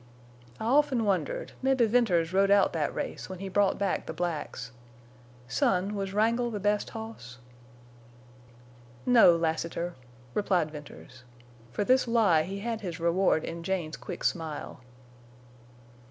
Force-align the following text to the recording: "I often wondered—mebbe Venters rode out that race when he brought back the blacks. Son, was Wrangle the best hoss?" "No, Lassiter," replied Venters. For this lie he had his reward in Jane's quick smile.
"I 0.59 0.65
often 0.65 1.05
wondered—mebbe 1.05 1.81
Venters 1.81 2.33
rode 2.33 2.49
out 2.49 2.73
that 2.73 2.91
race 2.91 3.29
when 3.29 3.37
he 3.37 3.49
brought 3.49 3.77
back 3.77 4.07
the 4.07 4.13
blacks. 4.13 4.71
Son, 5.47 5.93
was 5.93 6.11
Wrangle 6.11 6.49
the 6.49 6.59
best 6.59 6.89
hoss?" 6.89 7.37
"No, 9.05 9.35
Lassiter," 9.37 9.93
replied 10.33 10.71
Venters. 10.71 11.23
For 11.71 11.83
this 11.83 12.07
lie 12.07 12.41
he 12.41 12.61
had 12.61 12.81
his 12.81 12.99
reward 12.99 13.43
in 13.43 13.61
Jane's 13.61 13.95
quick 13.95 14.23
smile. 14.23 14.79